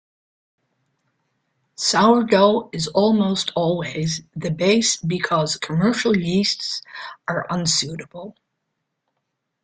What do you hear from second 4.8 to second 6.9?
because commercial yeasts